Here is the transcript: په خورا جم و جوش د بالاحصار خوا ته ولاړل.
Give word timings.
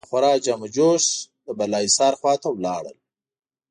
په 0.05 0.09
خورا 0.09 0.33
جم 0.45 0.59
و 0.65 0.67
جوش 0.75 1.05
د 1.45 1.47
بالاحصار 1.57 2.13
خوا 2.19 2.33
ته 2.41 2.47
ولاړل. 2.51 2.97